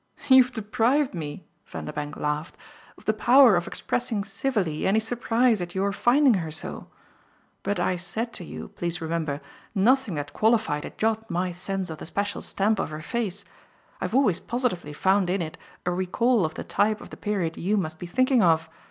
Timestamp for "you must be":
17.55-18.07